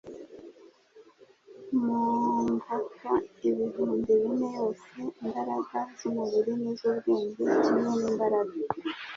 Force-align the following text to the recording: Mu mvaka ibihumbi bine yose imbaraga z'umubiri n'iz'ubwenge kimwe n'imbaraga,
Mu 1.83 1.99
mvaka 2.53 3.11
ibihumbi 3.49 4.11
bine 4.21 4.47
yose 4.57 4.91
imbaraga 5.23 5.79
z'umubiri 5.97 6.51
n'iz'ubwenge 6.61 7.43
kimwe 7.63 7.89
n'imbaraga, 7.99 8.55